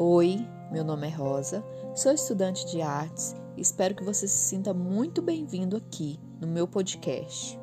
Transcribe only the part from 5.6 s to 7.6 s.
aqui no meu podcast.